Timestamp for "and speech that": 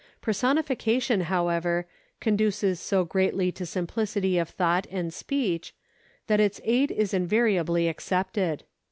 4.89-6.39